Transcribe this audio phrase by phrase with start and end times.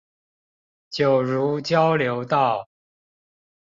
[0.89, 2.67] 九如交流道